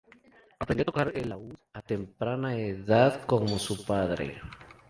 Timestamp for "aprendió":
0.57-0.81